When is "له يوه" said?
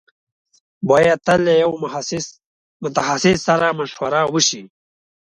1.45-1.75